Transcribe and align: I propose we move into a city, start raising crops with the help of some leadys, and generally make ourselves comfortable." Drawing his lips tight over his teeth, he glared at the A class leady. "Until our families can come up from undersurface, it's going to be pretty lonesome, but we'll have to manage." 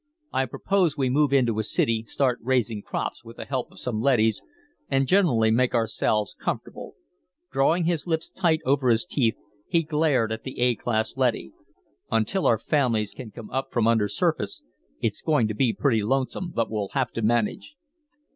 I 0.33 0.47
propose 0.47 0.97
we 0.97 1.11
move 1.11 1.31
into 1.31 1.59
a 1.59 1.63
city, 1.63 2.05
start 2.07 2.39
raising 2.41 2.81
crops 2.81 3.23
with 3.23 3.37
the 3.37 3.45
help 3.45 3.71
of 3.71 3.77
some 3.77 4.01
leadys, 4.01 4.41
and 4.89 5.05
generally 5.07 5.51
make 5.51 5.75
ourselves 5.75 6.35
comfortable." 6.41 6.95
Drawing 7.51 7.83
his 7.83 8.07
lips 8.07 8.31
tight 8.31 8.61
over 8.65 8.89
his 8.89 9.05
teeth, 9.05 9.35
he 9.67 9.83
glared 9.83 10.31
at 10.31 10.41
the 10.41 10.59
A 10.59 10.73
class 10.73 11.17
leady. 11.17 11.53
"Until 12.09 12.47
our 12.47 12.57
families 12.57 13.13
can 13.13 13.29
come 13.29 13.51
up 13.51 13.69
from 13.69 13.85
undersurface, 13.87 14.63
it's 15.01 15.21
going 15.21 15.47
to 15.49 15.53
be 15.53 15.71
pretty 15.71 16.01
lonesome, 16.01 16.49
but 16.49 16.71
we'll 16.71 16.89
have 16.93 17.11
to 17.11 17.21
manage." 17.21 17.75